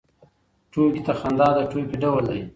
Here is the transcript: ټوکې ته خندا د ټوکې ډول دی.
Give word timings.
ټوکې 0.71 1.01
ته 1.05 1.13
خندا 1.19 1.47
د 1.55 1.57
ټوکې 1.71 1.95
ډول 2.03 2.23
دی. 2.31 2.41